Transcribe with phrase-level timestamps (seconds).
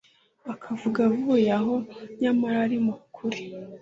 [0.53, 1.73] Akavuga avuye aho
[2.21, 3.41] nyamara ari mu kuri.